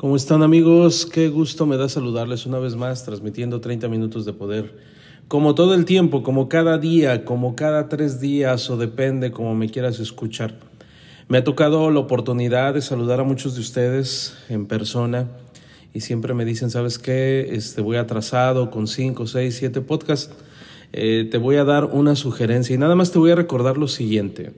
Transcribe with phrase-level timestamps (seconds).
[0.00, 1.04] ¿Cómo están amigos?
[1.04, 4.74] Qué gusto me da saludarles una vez más transmitiendo 30 minutos de poder.
[5.28, 9.68] Como todo el tiempo, como cada día, como cada tres días o depende como me
[9.68, 10.54] quieras escuchar.
[11.28, 15.28] Me ha tocado la oportunidad de saludar a muchos de ustedes en persona
[15.92, 17.50] y siempre me dicen, ¿sabes qué?
[17.52, 20.34] Este, voy atrasado con cinco, seis, siete podcasts.
[20.94, 23.86] Eh, te voy a dar una sugerencia y nada más te voy a recordar lo
[23.86, 24.54] siguiente.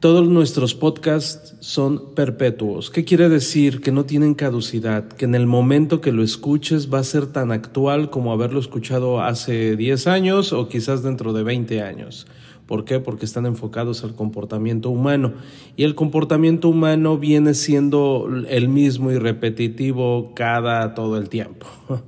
[0.00, 2.90] Todos nuestros podcasts son perpetuos.
[2.90, 3.80] ¿Qué quiere decir?
[3.80, 7.50] Que no tienen caducidad, que en el momento que lo escuches va a ser tan
[7.50, 12.26] actual como haberlo escuchado hace 10 años o quizás dentro de 20 años.
[12.66, 13.00] ¿Por qué?
[13.00, 15.32] Porque están enfocados al comportamiento humano.
[15.76, 21.66] Y el comportamiento humano viene siendo el mismo y repetitivo cada todo el tiempo.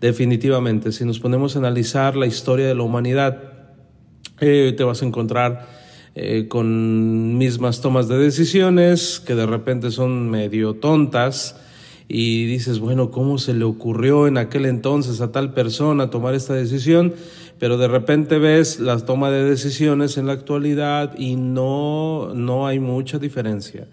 [0.00, 3.54] Definitivamente, si nos ponemos a analizar la historia de la humanidad,
[4.40, 5.79] eh, te vas a encontrar
[6.14, 11.56] eh, con mismas tomas de decisiones que de repente son medio tontas
[12.08, 16.54] y dices, bueno, ¿cómo se le ocurrió en aquel entonces a tal persona tomar esta
[16.54, 17.14] decisión?
[17.60, 22.80] Pero de repente ves la toma de decisiones en la actualidad y no, no hay
[22.80, 23.86] mucha diferencia.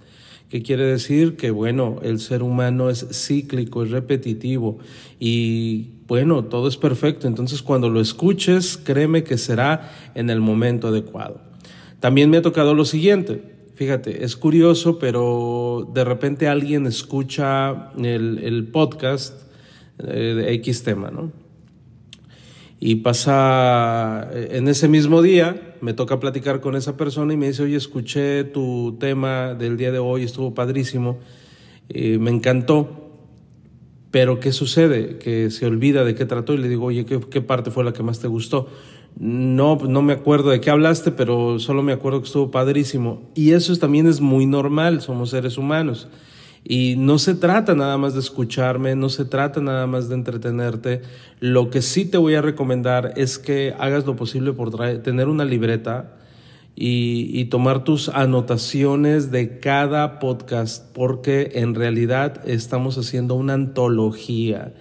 [0.49, 1.35] ¿Qué quiere decir?
[1.35, 4.79] Que bueno, el ser humano es cíclico, es repetitivo
[5.19, 7.27] y bueno, todo es perfecto.
[7.27, 11.46] Entonces cuando lo escuches, créeme que será en el momento adecuado.
[11.99, 13.57] También me ha tocado lo siguiente.
[13.75, 19.43] Fíjate, es curioso, pero de repente alguien escucha el, podcast
[19.99, 21.31] eh, de X tema, ¿no?
[22.79, 27.47] Y pasa, eh, en ese mismo día, me toca platicar con esa persona y me
[27.47, 31.19] dice, oye, escuché tu tema del día de hoy, estuvo padrísimo,
[31.89, 33.11] eh, me encantó,
[34.11, 35.17] pero ¿qué sucede?
[35.17, 37.93] Que se olvida de qué trató y le digo, oye, ¿qué, ¿qué, parte fue la
[37.93, 38.67] que más te gustó?
[39.19, 43.31] No, no me acuerdo de qué hablaste, pero solo me acuerdo que estuvo padrísimo.
[43.33, 46.07] Y eso también es muy normal, somos seres humanos.
[46.63, 51.01] Y no se trata nada más de escucharme, no se trata nada más de entretenerte.
[51.39, 55.45] Lo que sí te voy a recomendar es que hagas lo posible por tener una
[55.45, 56.17] libreta
[56.75, 64.73] y, y, tomar tus anotaciones de cada podcast, porque en realidad estamos haciendo una antología.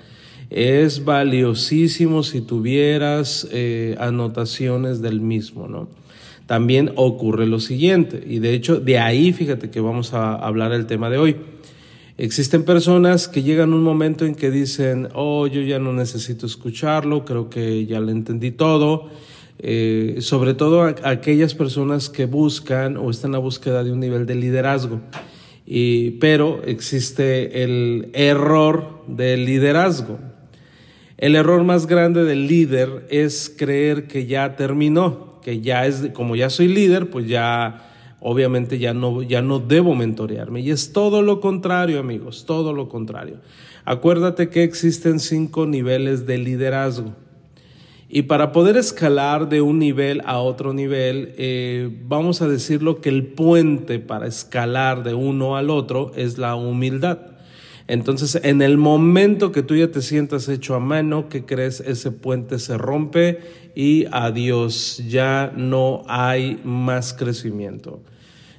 [0.50, 5.88] Es valiosísimo si tuvieras eh, anotaciones del mismo, ¿no?
[6.46, 10.86] También ocurre lo siguiente, y de hecho de ahí fíjate que vamos a hablar el
[10.86, 11.36] tema de hoy.
[12.18, 17.24] Existen personas que llegan un momento en que dicen, oh, yo ya no necesito escucharlo,
[17.24, 19.10] creo que ya le entendí todo.
[19.58, 24.34] Eh, sobre todo aquellas personas que buscan o están la búsqueda de un nivel de
[24.34, 25.00] liderazgo.
[25.66, 30.18] Y, pero existe el error del liderazgo.
[31.18, 36.36] El error más grande del líder es creer que ya terminó, que ya es, como
[36.36, 37.90] ya soy líder, pues ya,
[38.20, 40.60] obviamente ya no, ya no debo mentorearme.
[40.60, 43.38] Y es todo lo contrario, amigos, todo lo contrario.
[43.86, 47.14] Acuérdate que existen cinco niveles de liderazgo.
[48.08, 53.08] Y para poder escalar de un nivel a otro nivel, eh, vamos a decirlo que
[53.08, 57.35] el puente para escalar de uno al otro es la humildad.
[57.88, 61.80] Entonces, en el momento que tú ya te sientas hecho a mano, ¿qué crees?
[61.80, 63.38] Ese puente se rompe
[63.76, 68.00] y adiós, ya no hay más crecimiento.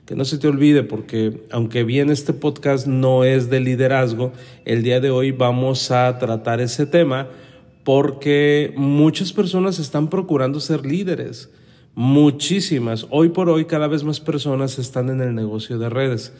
[0.05, 4.31] Que no se te olvide, porque aunque bien este podcast no es de liderazgo,
[4.63, 7.27] el día de hoy vamos a tratar ese tema
[7.83, 11.49] porque muchas personas están procurando ser líderes.
[11.95, 13.07] Muchísimas.
[13.09, 16.31] Hoy por hoy cada vez más personas están en el negocio de redes.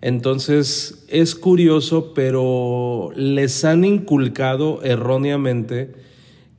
[0.00, 5.94] Entonces es curioso, pero les han inculcado erróneamente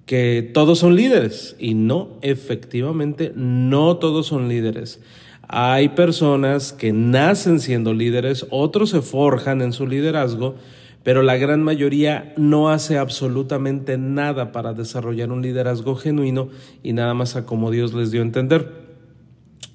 [0.05, 5.01] que todos son líderes y no, efectivamente, no todos son líderes.
[5.49, 10.55] Hay personas que nacen siendo líderes, otros se forjan en su liderazgo,
[11.03, 16.49] pero la gran mayoría no hace absolutamente nada para desarrollar un liderazgo genuino
[16.83, 18.87] y nada más a como Dios les dio a entender.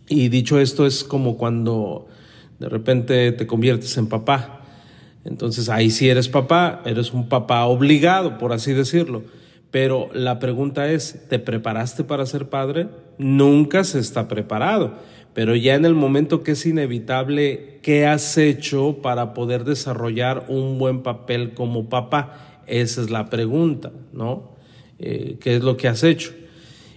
[0.09, 2.07] Y dicho esto, es como cuando
[2.63, 4.61] de repente te conviertes en papá.
[5.25, 9.25] Entonces ahí sí eres papá, eres un papá obligado, por así decirlo.
[9.73, 12.87] Pero la pregunta es, ¿te preparaste para ser padre?
[13.19, 14.95] Nunca se está preparado.
[15.35, 20.79] pero ya en el momento que es inevitable, ¿qué has hecho para poder desarrollar un
[20.79, 22.63] buen papel como papá?
[22.67, 24.53] Esa es la pregunta, ¿no?
[24.99, 26.33] Eh, ¿Qué es lo que has hecho?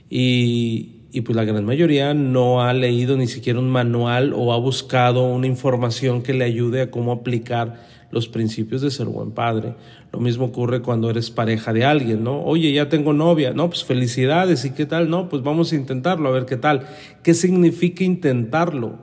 [0.10, 4.58] Y, y pues la gran mayoría no ha leído ni siquiera un manual o ha
[4.58, 7.80] buscado una información que le ayude a cómo aplicar
[8.12, 9.76] los principios de ser buen padre.
[10.12, 12.44] Lo mismo ocurre cuando eres pareja de alguien, ¿no?
[12.44, 15.10] Oye, ya tengo novia, no, pues felicidades, ¿y qué tal?
[15.10, 16.86] No, pues vamos a intentarlo, a ver qué tal.
[17.24, 18.98] ¿Qué significa intentarlo?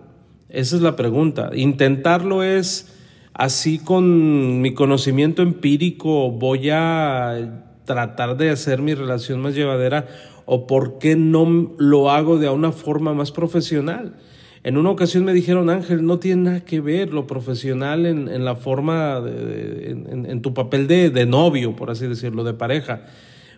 [0.50, 1.50] Esa es la pregunta.
[1.55, 2.94] Intentarlo es
[3.32, 10.06] así con mi conocimiento empírico, voy a tratar de hacer mi relación más llevadera
[10.55, 14.17] o por qué no lo hago de una forma más profesional.
[14.63, 18.55] En una ocasión me dijeron, Ángel, no tiene nada que ver lo profesional en, la
[18.55, 23.07] forma, de, en, tu papel de, novio, por así decirlo, de pareja.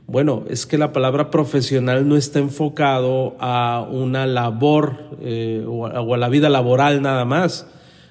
[0.07, 6.17] Bueno, es que la palabra profesional no está enfocado a una labor eh, o, a,
[6.17, 7.67] la vida laboral nada más.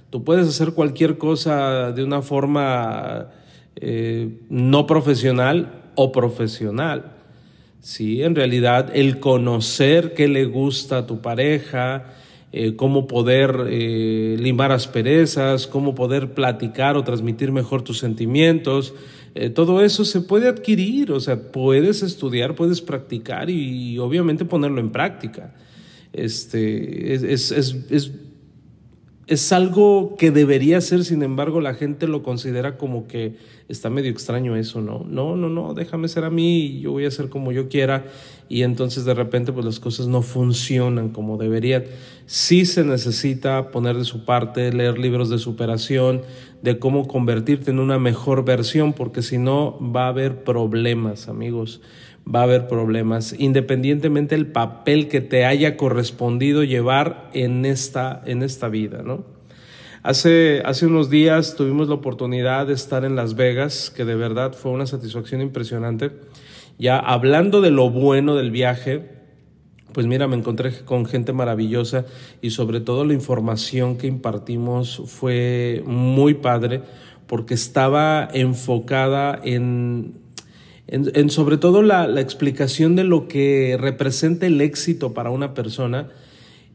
[0.10, 3.30] Tú puedes hacer cualquier cosa de una forma
[3.78, 7.13] eh, no profesional o profesional.
[7.84, 12.14] Sí, en realidad el conocer qué le gusta a tu pareja,
[12.54, 18.94] eh, cómo poder eh, limar asperezas, cómo poder platicar o transmitir mejor tus sentimientos.
[19.36, 24.80] Eh, todo eso se puede adquirir, o sea, puedes estudiar, puedes practicar y, obviamente ponerlo
[24.80, 25.54] en práctica.
[26.14, 28.12] Este, es, es,
[29.52, 33.36] algo que debería ser, sin embargo, la gente lo considera como que
[33.70, 35.06] está medio extraño eso, ¿no?
[35.08, 38.06] No, no, no, déjame ser a mí, yo voy a ser como yo quiera
[38.50, 41.86] y entonces de repente pues las cosas no funcionan como deberían.
[42.26, 46.22] Sí se necesita poner de su parte, leer libros de superación,
[46.62, 51.82] de cómo convertirte en una mejor versión, porque si no va a haber problemas, amigos,
[52.28, 58.44] va a haber problemas, independientemente del papel que te haya correspondido llevar en esta, en
[58.44, 59.26] esta vida, ¿no?
[60.04, 64.54] Hace, hace unos días tuvimos la oportunidad de estar en Las Vegas, que de verdad
[64.54, 66.12] fue una satisfacción impresionante.
[66.78, 69.14] Ya hablando de lo bueno del viaje,
[69.94, 72.06] pues mira, me encontré con gente maravillosa
[72.42, 76.82] y sobre todo la información que impartimos fue muy padre
[77.28, 80.16] porque estaba enfocada en,
[80.88, 86.10] en, sobre todo la, explicación de lo que representa el éxito para una persona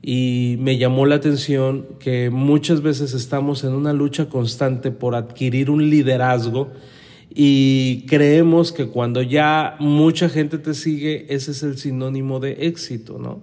[0.03, 5.71] y me llamó la atención que muchas veces estamos en una lucha constante por adquirir
[5.71, 6.71] un liderazgo
[7.35, 13.19] y creemos que cuando ya mucha gente te sigue, ese es el sinónimo de éxito,
[13.19, 13.43] ¿no?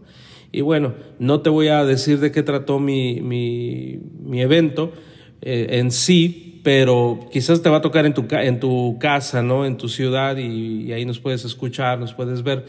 [0.52, 4.94] Y bueno, no te voy a decir de qué trató mi, mi, evento
[5.42, 8.14] eh, en sí, pero quizás te va a tocar en
[8.60, 9.68] tu, casa, ¿no?
[9.68, 12.66] En tu ciudad y ahí nos puedes escuchar, nos puedes ver.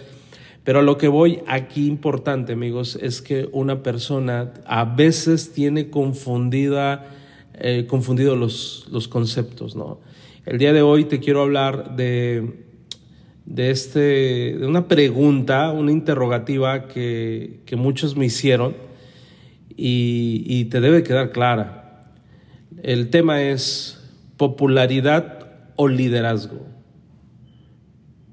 [0.64, 7.06] Pero lo que voy aquí importante, amigos, es que una persona a veces tiene confundida,
[7.54, 10.00] eh, los, los, conceptos, ¿no?
[10.44, 12.66] El día de hoy te quiero hablar de,
[13.46, 18.76] de, este, de una pregunta, una interrogativa que, que muchos me hicieron
[19.74, 21.85] y te debe quedar clara.
[22.86, 23.98] El tema es
[24.36, 26.60] popularidad o liderazgo.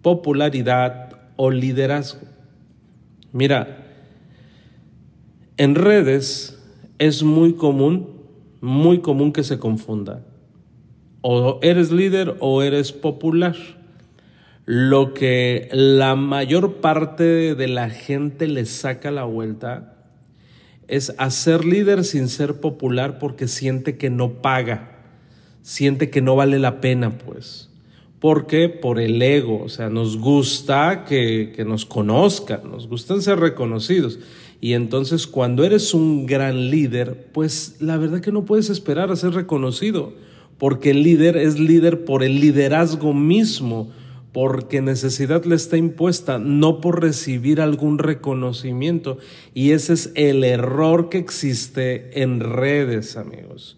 [0.03, 2.27] Popularidad o liderazgo.
[3.31, 3.83] Mira,
[5.57, 6.63] en redes
[6.99, 8.09] es muy común,
[8.61, 10.23] muy común que se confunda.
[11.21, 13.55] O eres líder o eres popular.
[14.65, 19.92] Lo que la mayor parte de la gente le saca la vuelta
[20.95, 24.99] es hacer líder sin ser popular porque siente que no paga,
[25.61, 27.69] siente que no vale la pena, pues
[28.23, 33.41] porque por el ego, o sea, nos gusta que, que, nos conozcan, nos gustan ser
[33.41, 34.17] reconocidos.
[34.61, 39.17] Y entonces cuando eres un gran líder, pues la verdad que no puedes esperar a
[39.17, 40.13] ser reconocido,
[40.57, 43.91] porque el líder es líder por el liderazgo mismo,
[44.33, 49.19] porque necesidad le está impuesta, no por recibir algún reconocimiento.
[49.53, 53.77] Y ese es el error que existe en redes, amigos.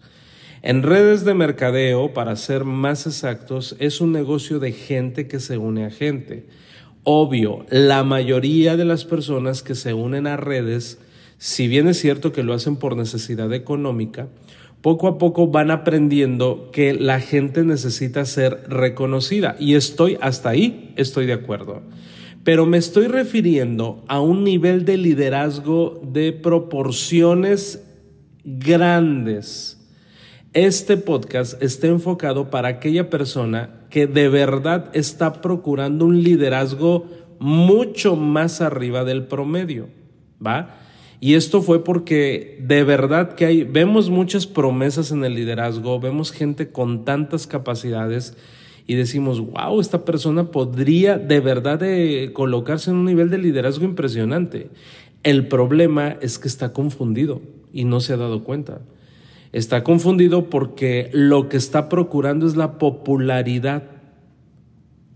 [0.62, 5.58] En redes de mercadeo, para ser más exactos, es un negocio de gente que se
[5.58, 6.46] une a gente.
[7.04, 10.98] Obvio, la mayoría de las personas que se unen a redes,
[11.38, 14.28] si bien es cierto que lo hacen por necesidad económica,
[14.86, 19.56] poco a poco van aprendiendo que la gente necesita ser reconocida.
[19.58, 21.82] Y estoy hasta ahí, estoy de acuerdo.
[22.44, 27.82] Pero me estoy refiriendo a un nivel de liderazgo de proporciones
[28.44, 29.76] grandes
[30.52, 37.06] este podcast está enfocado para aquella persona que de verdad está procurando un liderazgo
[37.40, 39.88] mucho más arriba del promedio,
[40.40, 40.85] ¿va?
[41.20, 46.30] Y esto fue porque de verdad que hay, vemos muchas promesas en el liderazgo, vemos
[46.30, 48.36] gente con tantas capacidades
[48.86, 53.84] y decimos, wow, esta persona podría de verdad de colocarse en un nivel de liderazgo
[53.84, 54.70] impresionante.
[55.22, 57.40] El problema es que está confundido
[57.72, 58.80] y no se ha dado cuenta.
[59.52, 63.84] Está confundido porque lo que está procurando es la popularidad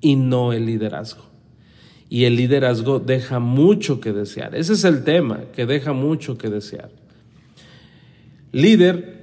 [0.00, 1.30] y no el liderazgo.
[2.11, 4.55] Y el liderazgo deja mucho que desear.
[4.55, 6.90] Ese es el tema, que deja mucho que desear.
[8.52, 9.21] Líder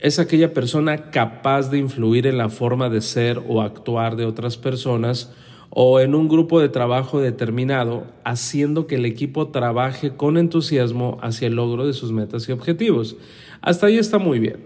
[0.00, 4.56] es aquella persona capaz de influir en la forma de ser o actuar de otras
[4.56, 5.30] personas
[5.68, 11.48] o en un grupo de trabajo determinado, haciendo que el equipo trabaje con entusiasmo hacia
[11.48, 13.16] el logro de sus metas y objetivos.
[13.62, 14.56] Hasta ahí está muy bien.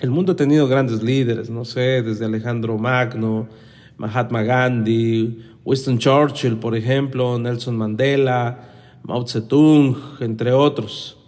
[0.00, 3.48] El mundo ha tenido grandes líderes, no sé, desde Alejandro Magno,
[3.96, 8.68] Mahatma Gandhi, Winston Churchill, por ejemplo, Nelson Mandela,
[9.02, 11.18] Mao Zedong, entre otros.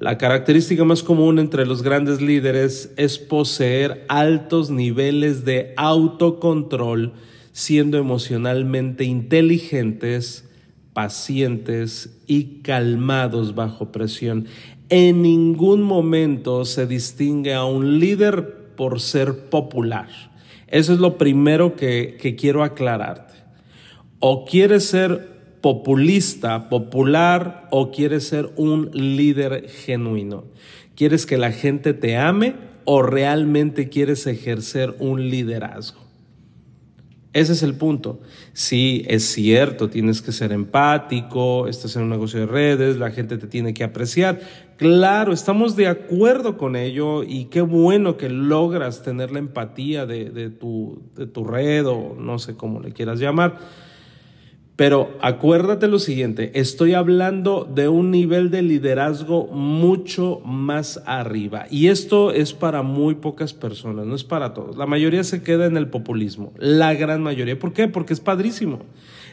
[0.00, 7.12] La característica más común entre los grandes líderes es poseer altos niveles de autocontrol,
[7.52, 10.48] siendo emocionalmente inteligentes,
[10.92, 14.46] pacientes y calmados bajo presión.
[14.88, 20.08] En ningún momento se distingue a un líder por ser popular.
[20.68, 23.34] Eso es lo primero que, quiero aclararte.
[24.18, 30.44] O quieres ser populista, popular o quieres ser un líder genuino?
[30.94, 32.54] ¿Quieres que la gente te ame
[32.84, 36.04] o realmente quieres ejercer un liderazgo?
[37.32, 38.20] Ese es el punto.
[38.52, 43.38] Sí, es cierto, tienes que ser empático, estás en un negocio de redes, la gente
[43.38, 44.40] te tiene que apreciar.
[44.76, 50.50] Claro, estamos de acuerdo con ello y qué bueno que logras tener la empatía de,
[50.50, 51.00] tu,
[51.32, 53.58] tu red o no sé cómo le quieras llamar.
[54.76, 61.66] Pero acuérdate lo siguiente, estoy hablando de un nivel de liderazgo mucho más arriba.
[61.70, 64.76] Y esto es para muy pocas personas, no es para todos.
[64.76, 67.56] La mayoría se queda en el populismo, la gran mayoría.
[67.56, 67.86] ¿Por qué?
[67.86, 68.80] Porque es padrísimo.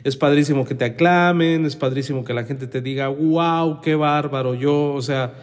[0.03, 4.55] Es padrísimo que te aclamen, es padrísimo que la gente te diga, wow, qué bárbaro,
[4.55, 5.33] yo, o sea,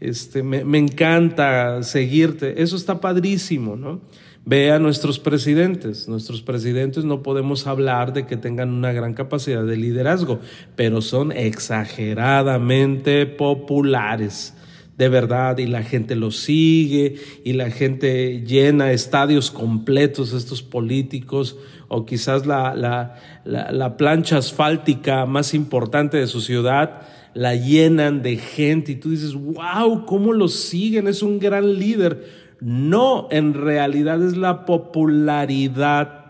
[0.00, 2.62] este, me, me encanta seguirte.
[2.62, 4.00] Eso está padrísimo, ¿no?
[4.44, 6.06] Ve a nuestros presidentes.
[6.06, 10.38] Nuestros presidentes no podemos hablar de que tengan una gran capacidad de liderazgo,
[10.76, 14.54] pero son exageradamente populares.
[14.96, 21.56] De verdad, y la gente los sigue, y la gente llena estadios completos, estos políticos,
[21.88, 27.02] o quizás la, la, la, la plancha asfáltica más importante de su ciudad,
[27.34, 31.08] la llenan de gente, y tú dices, wow, ¿cómo los siguen?
[31.08, 36.24] Es un gran líder no, en realidad es la popularidad,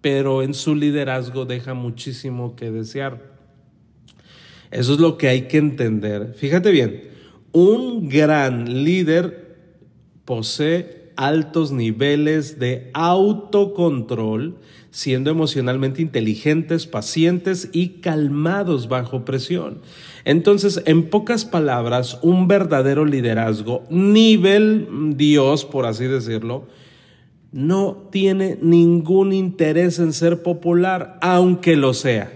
[0.00, 3.34] pero en su liderazgo deja muchísimo que desear.
[4.70, 6.34] Eso es lo que hay que entender.
[6.34, 7.02] Fíjate bien,
[7.54, 9.56] un gran líder
[10.24, 14.56] posee altos niveles de autocontrol,
[14.90, 19.82] siendo emocionalmente inteligentes, pacientes y calmados bajo presión.
[20.24, 26.66] Entonces, en pocas palabras, un verdadero liderazgo, nivel Dios, por así decirlo,
[27.52, 32.32] no tiene ningún interés en ser popular, aunque lo sea,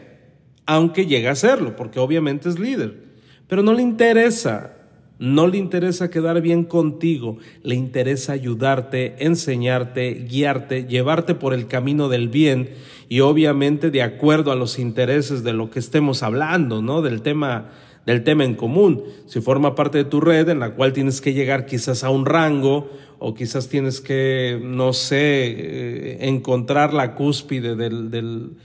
[0.65, 3.03] aunque llegue a serlo, porque obviamente es líder,
[3.49, 4.78] pero no le interesa,
[5.19, 12.09] no le interesa quedar bien contigo, le interesa ayudarte, enseñarte, guiarte, llevarte por el camino
[12.09, 12.71] del bien
[13.09, 17.03] y obviamente de acuerdo a los intereses de lo que estemos hablando, ¿no?
[17.03, 17.71] Del tema
[18.09, 19.05] del tema en común.
[19.27, 22.25] Si forma parte de tu red en la cual tienes que llegar quizás a un
[22.25, 28.57] rango o quizás tienes que, no sé, eh, encontrar la cúspide del,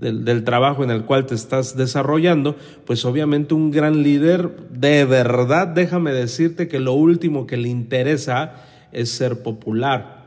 [0.00, 5.68] del, trabajo en el cual te estás desarrollando, pues obviamente un gran líder, de verdad,
[5.68, 8.54] déjame decirte que lo último que le interesa
[8.92, 10.20] es ser popular.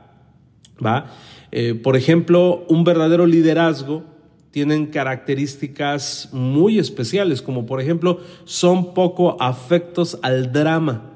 [0.84, 1.08] ¿Va?
[1.52, 4.04] Eh, por ejemplo, un verdadero liderazgo
[4.52, 11.10] tienen características muy especiales, como por ejemplo son poco afectos al drama.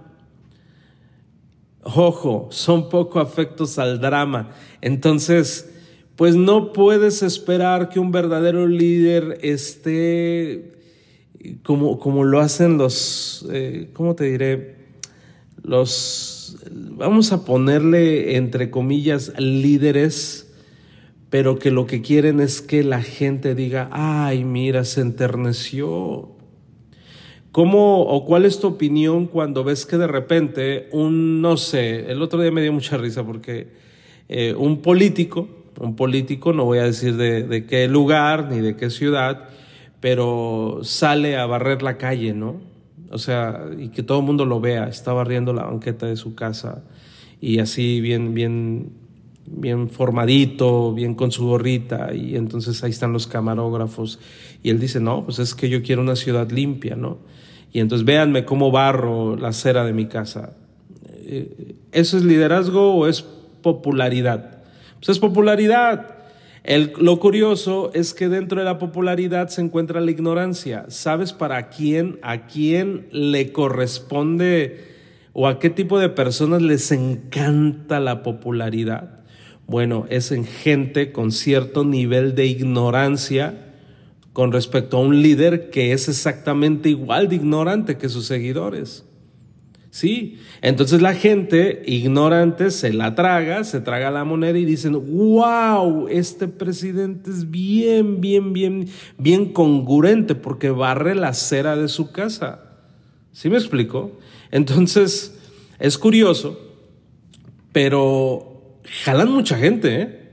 [1.84, 4.50] Ojo, son poco afectos al drama.
[4.82, 5.77] Entonces,
[6.18, 10.74] pues no puedes esperar que un verdadero líder esté
[11.64, 14.76] como, como lo hacen los, eh, ¿cómo te diré?
[15.64, 20.48] Los, vamos a ponerle entre comillas, líderes
[21.30, 26.32] pero que lo que quieren es que la gente diga, ay, mira, se enterneció.
[27.52, 32.22] ¿Cómo o cuál es tu opinión cuando ves que de repente un, no sé, el
[32.22, 33.68] otro día me dio mucha risa porque
[34.30, 38.90] eh, un político, un político, no voy a decir de, qué lugar ni de qué
[38.90, 39.50] ciudad,
[40.00, 42.56] pero sale a barrer la calle, ¿no?
[43.12, 44.88] O sea, y que todo el mundo lo vea.
[44.88, 46.84] Está barriendo la banqueta de su casa
[47.40, 48.92] y así bien, bien,
[49.46, 52.14] bien formadito, bien con su gorrita.
[52.14, 54.20] Y entonces ahí están los camarógrafos.
[54.62, 57.20] Y él dice, no, pues es que yo quiero una ciudad limpia, ¿no?
[57.72, 60.58] Y entonces véanme cómo barro la acera de mi casa.
[61.10, 63.22] Eh, ¿Eso es liderazgo o es
[63.62, 64.57] popularidad?
[65.00, 66.16] Pues es popularidad.
[67.00, 70.86] Lo curioso es que dentro de la popularidad se encuentra la ignorancia.
[70.90, 74.86] ¿Sabes para quién, a quién le corresponde
[75.32, 79.22] o a qué tipo de personas les encanta la popularidad?
[79.66, 83.64] Bueno, es en gente con cierto nivel de ignorancia
[84.34, 89.07] con respecto a un líder que es exactamente igual de ignorante que sus seguidores.
[89.90, 96.08] Sí, entonces la gente ignorante se la traga, se traga la moneda y dicen, wow,
[96.10, 102.64] este presidente es bien, bien, bien, bien congruente porque barre la cera de su casa.
[103.32, 104.18] ¿Sí me explico?
[104.52, 105.36] Entonces,
[105.80, 106.60] es curioso,
[107.72, 110.28] pero jalan mucha gente, ¿eh?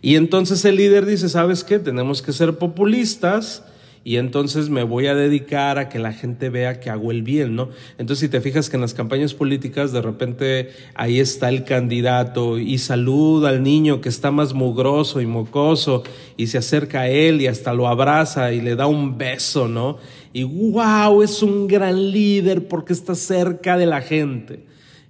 [0.00, 1.78] Y entonces el líder dice, ¿sabes qué?
[1.78, 3.64] Tenemos que ser populistas
[4.04, 7.54] y entonces me voy a dedicar a que la gente vea que hago el bien,
[7.54, 7.70] ¿no?
[7.98, 12.58] Entonces si te fijas que en las campañas políticas de repente ahí está el candidato
[12.58, 16.02] y saluda al niño que está más mugroso y mocoso
[16.36, 19.98] y se acerca a él y hasta lo abraza y le da un beso, ¿no?
[20.32, 24.64] Y wow, es un gran líder porque está cerca de la gente.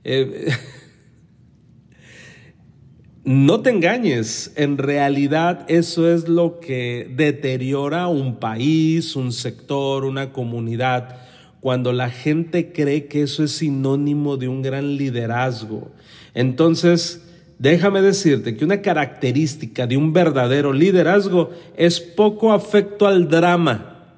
[0.04, 0.50] Eh,
[3.24, 10.32] No te engañes, en realidad eso es lo que deteriora un país, un sector, una
[10.32, 11.18] comunidad,
[11.60, 15.92] cuando la gente cree que eso es sinónimo de un gran liderazgo.
[16.34, 17.24] Entonces,
[17.60, 24.16] déjame decirte que una característica de un verdadero liderazgo es poco afecto al drama.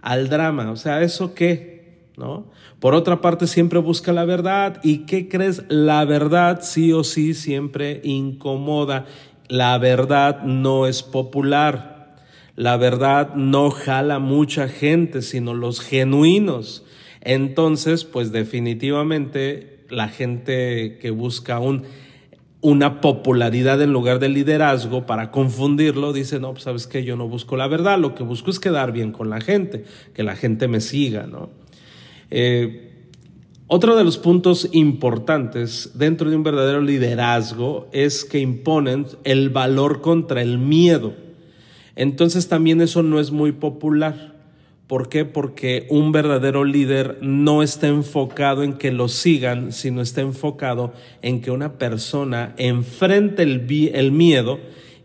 [0.00, 1.77] Al drama, o sea, ¿eso qué?
[2.18, 2.50] ¿No?
[2.80, 4.80] Por otra parte, siempre busca la verdad.
[4.82, 5.62] ¿Y qué crees?
[5.68, 9.06] La verdad sí o sí siempre incomoda.
[9.48, 12.16] La verdad no es popular.
[12.56, 16.84] La verdad no jala mucha gente, sino los genuinos.
[17.20, 21.84] Entonces, pues definitivamente la gente que busca un,
[22.60, 27.28] una popularidad en lugar de liderazgo para confundirlo, dice, no, pues sabes que yo no
[27.28, 30.66] busco la verdad, lo que busco es quedar bien con la gente, que la gente
[30.68, 31.50] me siga, ¿no?
[32.30, 32.88] Eh,
[33.66, 40.00] otro de los puntos importantes dentro de un verdadero liderazgo es que imponen el valor
[40.00, 41.12] contra el miedo.
[41.94, 44.36] Entonces también eso no es muy popular.
[44.86, 45.26] ¿Por qué?
[45.26, 51.42] Porque un verdadero líder no está enfocado en que lo sigan, sino está enfocado en
[51.42, 54.60] que una persona enfrente el, el miedo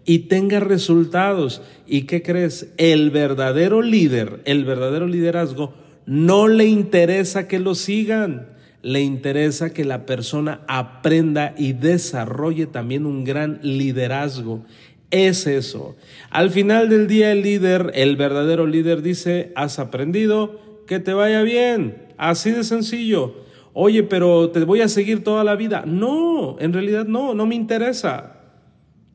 [0.05, 1.62] y tenga resultados.
[1.86, 2.71] ¿Y qué crees?
[2.77, 5.73] El verdadero líder, el verdadero liderazgo,
[6.06, 8.50] no le interesa que lo sigan,
[8.82, 14.63] le interesa que la persona aprenda y desarrolle también un gran liderazgo.
[15.10, 15.96] Es eso.
[16.30, 21.42] Al final del día el líder, el verdadero líder dice, has aprendido, que te vaya
[21.44, 22.08] bien.
[22.18, 23.36] Así de sencillo.
[23.74, 25.84] Oye, pero te voy a seguir toda la vida.
[25.86, 28.42] No, en realidad no, no me interesa.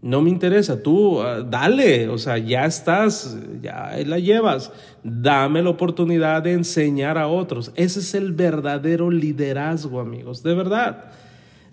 [0.01, 4.71] No me interesa, tú ah, dale, o sea, ya estás, ya la llevas,
[5.03, 7.73] dame la oportunidad de enseñar a otros.
[7.75, 11.11] Ese es el verdadero liderazgo, amigos, de verdad.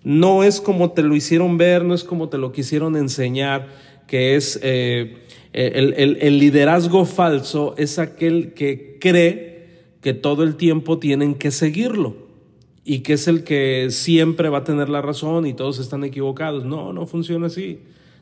[0.03, 3.67] No es como te lo hicieron ver, no es como te lo quisieron enseñar,
[4.07, 5.17] que es eh,
[5.53, 9.67] el, el liderazgo falso, es aquel que cree
[10.01, 12.15] que todo el tiempo tienen que seguirlo
[12.83, 16.65] y que es el que siempre va a tener la razón y todos están equivocados.
[16.65, 17.79] No, no funciona así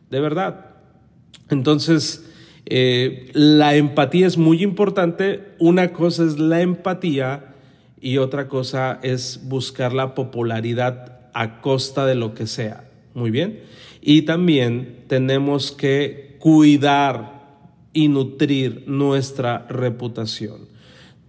[0.09, 0.67] de verdad.
[1.49, 2.29] Entonces,
[2.65, 5.53] eh, la empatía es muy importante.
[5.59, 7.55] Una cosa es la empatía
[7.99, 12.89] y otra cosa es buscar la popularidad a costa de lo que sea.
[13.13, 13.61] Muy bien.
[14.01, 17.43] Y también tenemos que cuidar
[17.93, 20.67] y nutrir nuestra reputación.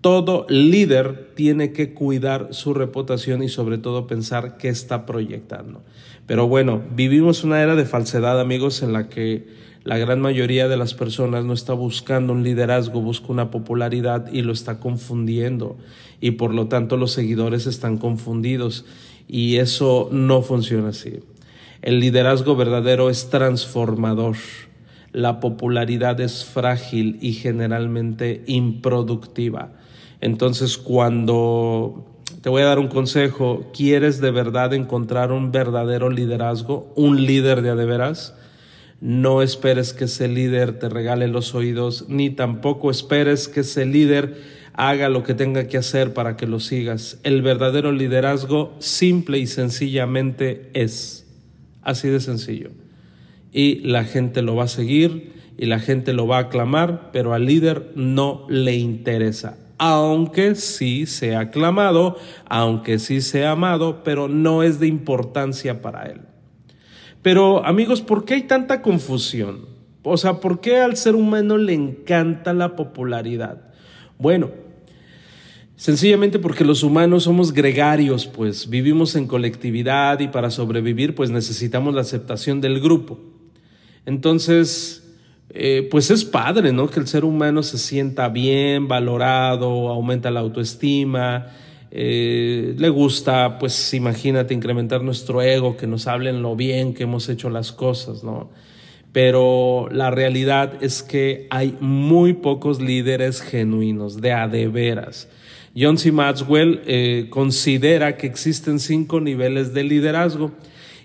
[0.01, 5.83] Todo líder tiene que cuidar su reputación y sobre todo pensar qué está proyectando.
[6.27, 9.47] Pero bueno, vivimos una era de falsedad, amigos, en la que
[9.85, 14.41] la gran mayoría de las personas no está buscando un liderazgo, busca una popularidad y
[14.41, 15.77] lo está confundiendo.
[16.23, 18.87] Y por lo tanto los seguidores están confundidos.
[19.29, 21.21] Y eso no funciona así.
[21.83, 24.37] El liderazgo verdadero es transformador.
[25.13, 29.75] La popularidad es frágil y generalmente improductiva.
[30.23, 32.14] Entonces cuando
[32.45, 33.71] te voy a dar un consejo.
[33.73, 36.93] ¿Quieres de verdad encontrar un verdadero liderazgo?
[36.95, 38.35] Un líder de adeveras.
[39.01, 44.43] No esperes que ese líder te regale los oídos, ni tampoco esperes que ese líder
[44.75, 47.19] haga lo que tenga que hacer para que lo sigas.
[47.23, 51.27] El verdadero liderazgo simple y sencillamente es.
[51.81, 52.73] Así de sencillo.
[53.53, 57.33] Y la gente lo va a seguir y la gente lo va a aclamar, pero
[57.33, 59.64] al líder no le interesa.
[59.79, 62.17] Aunque sí sea aclamado,
[62.49, 66.21] aunque sí sea amado, pero no es de importancia para él.
[67.23, 69.67] Pero amigos, ¿por qué hay tanta confusión?
[70.03, 73.73] O sea, ¿por qué al ser humano le encanta la popularidad?
[74.19, 74.51] Bueno,
[75.77, 81.95] sencillamente porque los humanos somos gregarios, pues vivimos en colectividad y para sobrevivir pues necesitamos
[81.95, 83.19] la aceptación del grupo.
[84.05, 85.04] Entonces,
[85.51, 86.89] eh, pues es padre, ¿no?
[86.89, 91.47] Que el ser humano se sienta bien, valorado, aumenta la autoestima,
[91.91, 97.29] eh, le gusta, pues imagínate, incrementar nuestro ego, que nos hablen lo bien que hemos
[97.29, 98.51] hecho las cosas, ¿no?
[99.15, 105.29] pero la realidad es que hay muy pocos líderes genuinos, de a de veras.
[105.77, 106.11] John C.
[106.11, 110.51] Maxwell eh, considera que existen cinco niveles de liderazgo.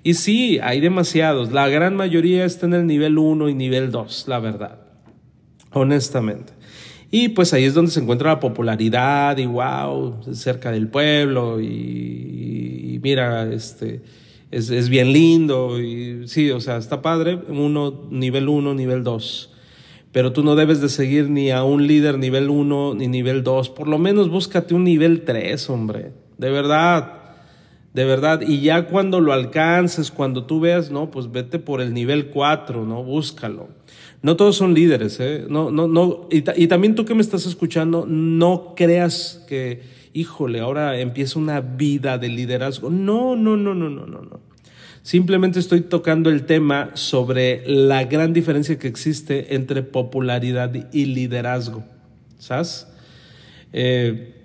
[0.03, 1.51] Y sí, hay demasiados.
[1.51, 4.79] La gran mayoría está en el nivel 1 y nivel 2, la verdad.
[5.71, 6.53] Honestamente.
[7.11, 12.99] Y pues ahí es donde se encuentra la popularidad y wow, cerca del pueblo y,
[13.01, 14.03] mira, este,
[14.51, 19.53] es, es, bien lindo y sí, o sea, está padre, uno, nivel 1, nivel 2.
[20.11, 23.69] Pero tú no debes de seguir ni a un líder nivel 1 ni nivel 2.
[23.69, 26.13] Por lo menos búscate un nivel 3, hombre.
[26.37, 27.18] De verdad.
[27.93, 28.41] De verdad.
[28.41, 32.85] Y ya cuando lo alcances, cuando tú veas, no, pues vete por el nivel 4,
[32.85, 33.03] ¿no?
[33.03, 33.69] Búscalo.
[34.21, 35.45] No todos son líderes, ¿eh?
[35.49, 36.27] No, no, no.
[36.29, 42.17] Y, también tú que me estás escuchando, no creas que híjole, ahora empieza una vida
[42.17, 42.89] de liderazgo.
[42.89, 44.39] No, no, no, no, no, no, no.
[45.01, 51.83] Simplemente estoy tocando el tema sobre la gran diferencia que existe entre popularidad y liderazgo.
[52.37, 52.87] ¿Sabes?
[53.71, 54.38] Eh,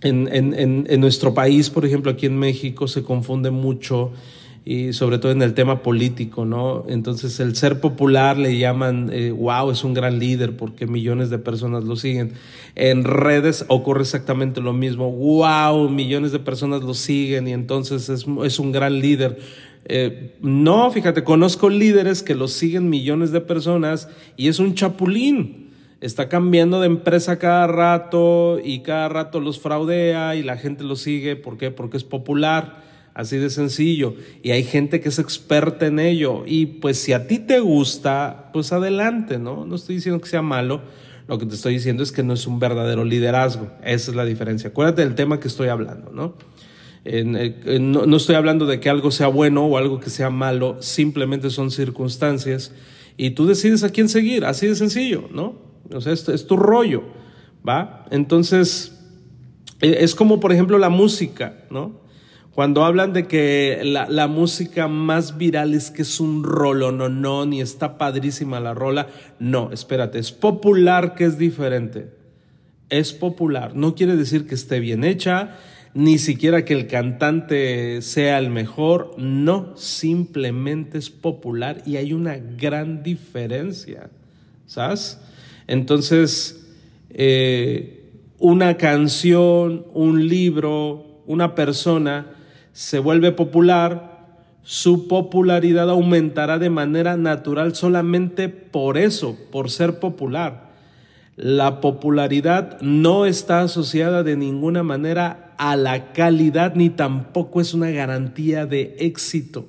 [0.00, 4.12] en, en, en, nuestro país, por ejemplo, aquí en México, se confunde mucho
[4.64, 6.84] y sobre todo en el tema político, ¿no?
[6.88, 11.38] Entonces el ser popular le llaman, wow, eh, es un gran líder porque millones de
[11.38, 12.32] personas lo siguen.
[12.74, 18.26] En redes ocurre exactamente lo mismo, wow, millones de personas lo siguen y entonces es,
[18.44, 19.38] es un gran líder.
[19.88, 25.65] Eh, no, fíjate, conozco líderes que lo siguen millones de personas y es un chapulín.
[26.00, 30.94] Está cambiando de empresa cada rato y cada rato los fraudea y la gente lo
[30.94, 31.36] sigue.
[31.36, 31.70] ¿Por qué?
[31.70, 32.84] Porque es popular.
[33.14, 34.14] Así de sencillo.
[34.42, 36.42] Y hay gente que es experta en ello.
[36.44, 39.64] Y pues si a ti te gusta, pues adelante, ¿no?
[39.64, 40.82] No estoy diciendo que sea malo.
[41.26, 43.70] Lo que te estoy diciendo es que no es un verdadero liderazgo.
[43.82, 44.68] Esa es la diferencia.
[44.68, 46.34] Acuérdate del tema que estoy hablando, ¿no?
[47.06, 50.76] Eh, no, no estoy hablando de que algo sea bueno o algo que sea malo.
[50.80, 52.74] Simplemente son circunstancias.
[53.16, 54.44] Y tú decides a quién seguir.
[54.44, 55.64] Así de sencillo, ¿no?
[55.92, 57.04] O sea, es, es tu rollo,
[57.66, 58.04] ¿va?
[58.10, 58.96] Entonces,
[59.80, 62.04] e, es como, por ejemplo, la música, ¿no?
[62.56, 67.10] Cuando hablan de que la, la, música más viral es que es un rolo, no,
[67.10, 69.08] no, ni está padrísima la rola.
[69.38, 72.14] No, espérate, es popular que es diferente.
[72.88, 73.76] Es popular.
[73.76, 75.58] No quiere decir que esté bien hecha,
[75.92, 79.16] ni siquiera que el cantante sea el mejor.
[79.18, 84.08] No, simplemente es popular y hay una gran diferencia.
[84.64, 85.20] ¿Sabes?
[85.66, 86.66] Entonces,
[87.10, 92.26] eh, una canción, un libro, una persona
[92.72, 94.16] se vuelve popular,
[94.62, 100.72] su popularidad aumentará de manera natural solamente por eso, por ser popular.
[101.36, 107.90] La popularidad no está asociada de ninguna manera a la calidad ni tampoco es una
[107.90, 109.66] garantía de éxito.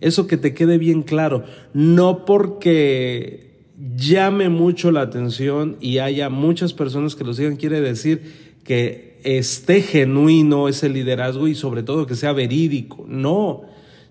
[0.00, 1.44] Eso que te quede bien claro.
[1.72, 8.54] No porque llame mucho la atención y haya muchas personas que lo sigan quiere decir
[8.64, 13.04] que esté genuino ese liderazgo y sobre todo que sea verídico.
[13.08, 13.62] No,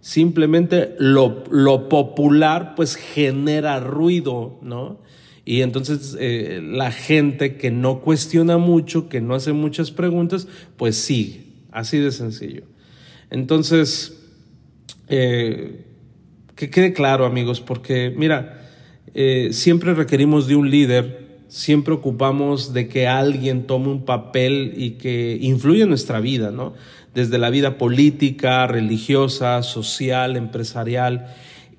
[0.02, 5.02] simplemente lo, lo popular pues genera ruido, ¿no?
[5.46, 10.48] Y entonces eh, la gente que no cuestiona mucho, que no hace muchas preguntas,
[10.78, 12.64] pues sigue, así de sencillo.
[13.30, 14.22] Entonces,
[15.10, 15.86] eh,
[16.56, 18.62] que quede claro amigos, porque mira,
[19.14, 21.24] eh, siempre requerimos de un líder
[21.54, 26.74] siempre ocupamos de que alguien tome un papel y que influya en nuestra vida, ¿no?
[27.14, 31.28] Desde la vida política, religiosa, social, empresarial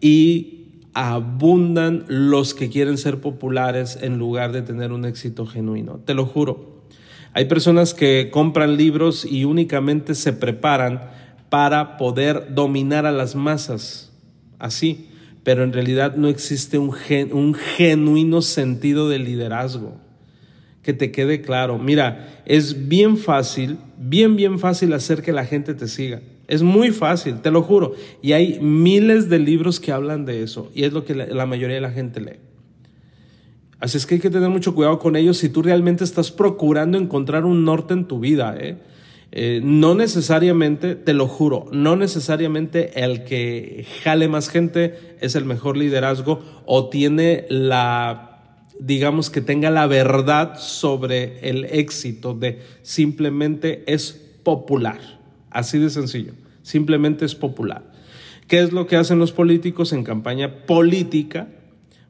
[0.00, 5.98] y abundan los que quieren ser populares en lugar de tener un éxito genuino.
[6.04, 6.84] Te lo juro.
[7.32, 11.10] Hay personas que compran libros y únicamente se preparan
[11.48, 14.12] para poder dominar a las masas.
[14.60, 15.08] Así
[15.44, 16.94] pero en realidad no existe un,
[17.32, 20.00] un genuino sentido de liderazgo.
[20.82, 21.78] que te quede claro.
[21.78, 26.20] Mira, es bien fácil, bien, bien fácil hacer que la gente te siga.
[26.46, 27.94] Es muy fácil, te lo juro.
[28.20, 30.70] Y hay miles de libros que hablan de eso.
[30.74, 32.38] Y es lo que la, mayoría de la gente lee.
[33.80, 36.98] Así es que hay que tener mucho cuidado con ellos si tú realmente estás procurando
[36.98, 38.54] encontrar un norte en tu vida.
[38.58, 38.76] ¿eh?
[39.36, 45.44] Eh, no necesariamente, te lo juro, no necesariamente el que jale más gente es el
[45.44, 53.82] mejor liderazgo o tiene la, digamos que tenga la verdad sobre el éxito de simplemente
[53.92, 54.12] es
[54.44, 55.00] popular.
[55.50, 57.90] Así de sencillo, simplemente es popular.
[58.46, 61.48] ¿Qué es lo que hacen los políticos en campaña política?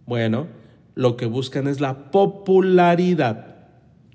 [0.05, 0.47] Bueno,
[0.95, 3.54] lo que buscan es la popularidad.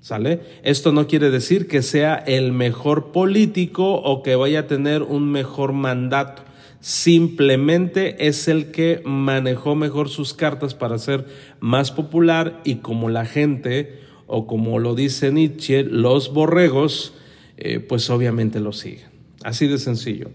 [0.00, 0.40] ¿Sale?
[0.62, 5.30] Esto no quiere decir que sea el mejor político o que vaya a tener un
[5.30, 6.42] mejor mandato.
[6.80, 11.26] Simplemente es el que manejó mejor sus cartas para ser
[11.60, 17.12] más popular y como la gente, o como lo dice Nietzsche, los borregos,
[17.58, 19.10] eh, pues obviamente lo siguen.
[19.44, 20.30] Así de sencillo.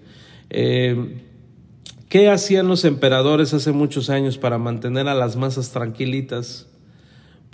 [0.51, 1.23] Eh,
[2.09, 6.67] ¿Qué hacían los emperadores hace muchos años para mantener a las masas tranquilitas?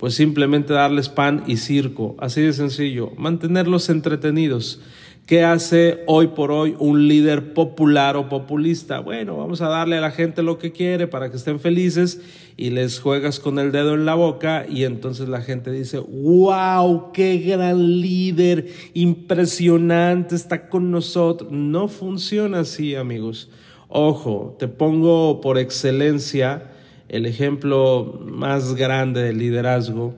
[0.02, 4.80] Pues simplemente darles pan y circo, así de sencillo, mantenerlos entretenidos.
[5.26, 8.98] ¿Qué hace hoy por hoy un líder popular o populista?
[8.98, 12.20] Bueno, vamos a darle a la gente lo que quiere para que estén felices
[12.56, 17.12] y les juegas con el dedo en la boca y entonces la gente dice, wow,
[17.12, 21.52] qué gran líder, impresionante, está con nosotros.
[21.52, 23.50] No funciona así, amigos.
[23.86, 26.71] Ojo, te pongo por excelencia
[27.12, 30.16] el ejemplo más grande de liderazgo,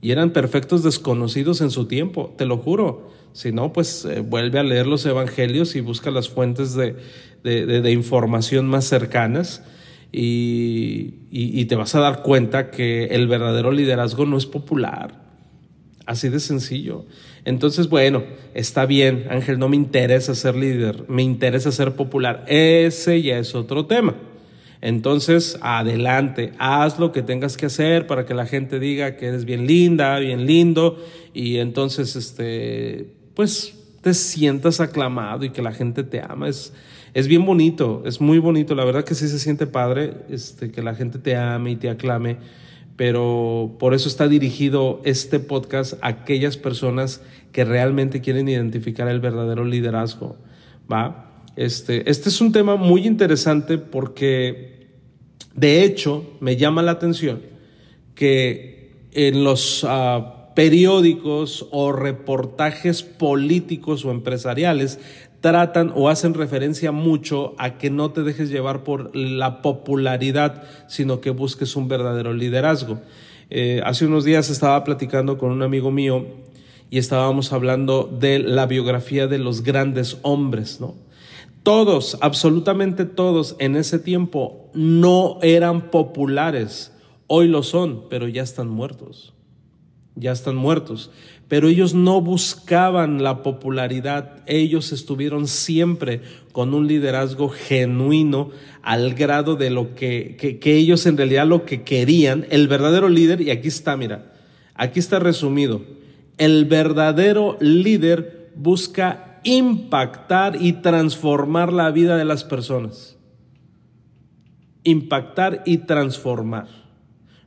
[0.00, 3.17] y eran perfectos desconocidos en su tiempo, te lo juro.
[3.32, 6.96] Si no, pues eh, vuelve a leer los evangelios y busca las fuentes de,
[7.42, 9.62] de, información más cercanas
[10.12, 15.28] y, te vas a dar cuenta que el verdadero liderazgo no es popular.
[16.06, 17.04] Así de sencillo.
[17.44, 22.44] Entonces, bueno, está bien, Ángel, no me interesa ser líder, me interesa ser popular.
[22.48, 24.14] Ese ya es otro tema.
[24.80, 29.44] Entonces, adelante, haz lo que tengas que hacer para que la gente diga que eres
[29.44, 36.02] bien linda, bien lindo, y entonces, este, pues, te sientas aclamado y que la gente
[36.02, 36.48] te ama.
[36.48, 36.72] Es,
[37.14, 40.82] es bien bonito, es muy bonito, la verdad que sí se siente padre este, que
[40.82, 42.38] la gente te ame y te aclame,
[42.96, 47.22] pero por eso está dirigido este podcast a aquellas personas
[47.52, 50.36] que realmente quieren identificar el verdadero liderazgo,
[50.90, 51.44] ¿va?
[51.54, 54.88] Este, este es un tema muy interesante porque
[55.54, 57.40] de hecho me llama la atención
[58.16, 64.98] que en los ah, periódicos o reportajes políticos o empresariales
[65.40, 71.20] tratan o hacen referencia mucho a que no te dejes llevar por la popularidad, sino
[71.20, 72.98] que busques un verdadero liderazgo.
[73.50, 76.26] Eh, hace unos días estaba platicando con un amigo mío
[76.90, 80.96] y estábamos hablando de la biografía de los grandes hombres, ¿no?
[81.62, 86.92] Todos, absolutamente todos en ese tiempo no eran populares.
[87.28, 89.37] Hoy lo son, pero ya están muertos.
[90.18, 91.10] Ya están muertos
[91.48, 96.20] pero ellos no buscaban la popularidad, ellos estuvieron siempre
[96.52, 98.50] con un liderazgo genuino
[98.82, 103.40] al grado de lo que, que, ellos en realidad lo que querían, el verdadero líder,
[103.40, 104.32] y aquí está, mira,
[104.74, 105.82] aquí está resumido,
[106.36, 113.16] el verdadero líder busca impactar y transformar la vida de las personas.
[114.84, 116.68] Impactar y transformar,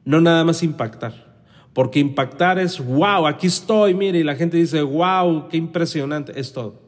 [0.06, 1.31] no nada más impactar.
[1.74, 6.52] Porque impactar es, wow, aquí estoy, mire, y la gente dice, wow, qué impresionante, es
[6.52, 6.82] todo.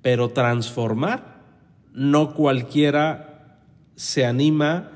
[0.00, 1.40] Pero transformar,
[1.92, 3.58] no cualquiera
[3.96, 4.90] se anima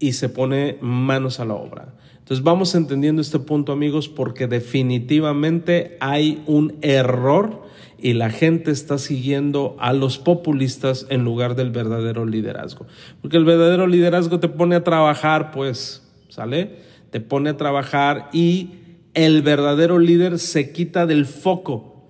[0.00, 1.94] y se pone manos a la obra.
[2.18, 7.62] Entonces vamos entendiendo este punto amigos porque definitivamente hay un error
[7.98, 12.86] y la gente está siguiendo a los populistas en lugar del verdadero liderazgo.
[13.20, 16.78] Porque el verdadero liderazgo te pone a trabajar, pues, ¿sale?
[17.14, 18.70] Te pone a trabajar y
[19.14, 22.08] el verdadero líder se quita del foco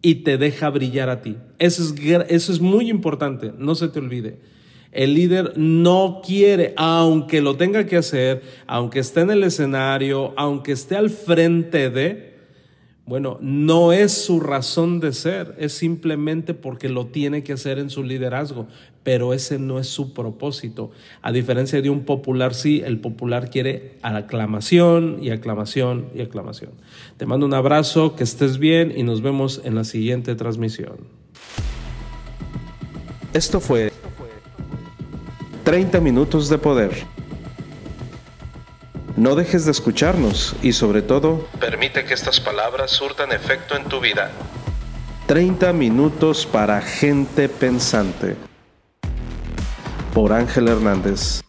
[0.00, 1.38] y te deja brillar a ti.
[1.58, 1.92] Eso es,
[2.28, 4.38] eso es muy importante, no se te olvide.
[4.92, 10.70] El líder no quiere, aunque lo tenga que hacer, aunque esté en el escenario, aunque
[10.70, 12.36] esté al frente de,
[13.06, 17.90] bueno, no es su razón de ser, es simplemente porque lo tiene que hacer en
[17.90, 18.68] su liderazgo,
[19.04, 20.90] pero ese no es su propósito.
[21.22, 26.72] A diferencia de un popular, sí, el popular quiere aclamación y aclamación y aclamación.
[27.18, 30.96] Te mando un abrazo, que estés bien y nos vemos en la siguiente transmisión.
[33.34, 33.92] Esto fue
[35.64, 36.92] 30 minutos de poder.
[39.16, 44.00] No dejes de escucharnos y sobre todo, permite que estas palabras surtan efecto en tu
[44.00, 44.32] vida.
[45.26, 48.36] 30 minutos para gente pensante.
[50.14, 51.42] Por Ángel Hernández.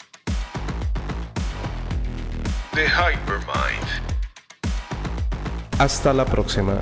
[2.74, 3.86] The Hypermind.
[5.78, 6.80] Hasta la próxima.